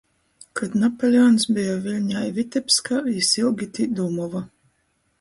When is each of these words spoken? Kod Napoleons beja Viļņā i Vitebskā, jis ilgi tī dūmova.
Kod 0.59 0.71
Napoleons 0.83 1.45
beja 1.59 1.77
Viļņā 1.85 2.25
i 2.31 2.33
Vitebskā, 2.39 3.01
jis 3.21 3.33
ilgi 3.45 3.73
tī 3.79 3.91
dūmova. 4.01 4.47